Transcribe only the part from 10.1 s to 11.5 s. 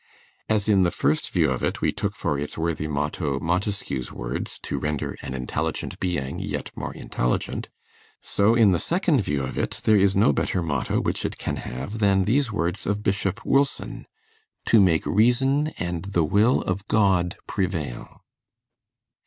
no better motto which it